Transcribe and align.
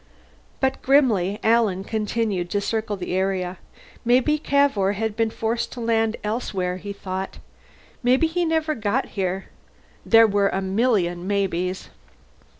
But 0.59 0.81
grimly 0.81 1.39
Alan 1.43 1.83
continued 1.83 2.49
to 2.49 2.59
circle 2.59 2.97
the 2.97 3.13
area. 3.13 3.59
Maybe 4.03 4.39
Cavour 4.39 4.93
had 4.93 5.15
been 5.15 5.29
forced 5.29 5.71
to 5.73 5.79
land 5.79 6.17
elsewhere, 6.23 6.77
he 6.77 6.91
thought. 6.91 7.37
Maybe 8.01 8.25
he 8.25 8.43
never 8.43 8.73
got 8.73 9.09
here. 9.09 9.49
There 10.03 10.25
were 10.25 10.49
a 10.49 10.59
million 10.59 11.27
maybes. 11.27 11.91